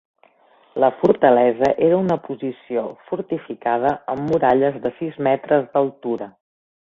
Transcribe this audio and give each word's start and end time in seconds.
La 0.83 0.87
fortalesa 1.01 1.67
era 1.87 1.99
una 2.05 2.17
posició 2.23 2.85
fortificada 3.11 3.93
amb 4.15 4.25
muralles 4.33 4.79
de 4.87 4.93
sis 5.03 5.23
metres 5.29 5.69
d'altura. 5.77 6.31